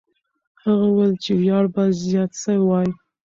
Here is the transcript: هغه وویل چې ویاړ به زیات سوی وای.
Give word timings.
هغه 0.63 0.85
وویل 0.89 1.13
چې 1.23 1.31
ویاړ 1.41 1.65
به 1.73 1.83
زیات 2.03 2.31
سوی 2.43 2.59
وای. 2.63 2.89